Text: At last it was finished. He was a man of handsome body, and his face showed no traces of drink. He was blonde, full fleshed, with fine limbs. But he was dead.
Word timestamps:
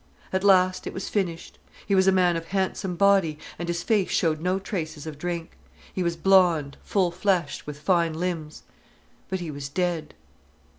At 0.33 0.43
last 0.43 0.87
it 0.87 0.93
was 0.95 1.09
finished. 1.09 1.59
He 1.85 1.93
was 1.93 2.07
a 2.07 2.11
man 2.11 2.35
of 2.35 2.47
handsome 2.47 2.95
body, 2.95 3.37
and 3.59 3.67
his 3.67 3.83
face 3.83 4.09
showed 4.09 4.41
no 4.41 4.57
traces 4.57 5.05
of 5.05 5.19
drink. 5.19 5.55
He 5.93 6.01
was 6.01 6.15
blonde, 6.15 6.75
full 6.81 7.11
fleshed, 7.11 7.67
with 7.67 7.77
fine 7.79 8.13
limbs. 8.13 8.63
But 9.29 9.41
he 9.41 9.51
was 9.51 9.69
dead. 9.69 10.15